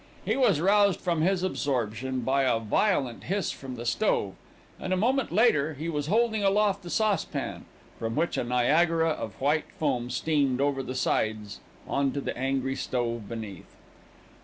[0.25, 4.33] He was roused from his absorption by a violent hiss from the stove
[4.79, 7.65] and, a moment later, he was holding aloft the saucepan,
[7.99, 12.75] from which a Niagara of white foam streamed over the sides on to the angry
[12.75, 13.75] stove beneath.